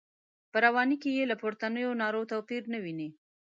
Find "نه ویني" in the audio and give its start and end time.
2.73-3.09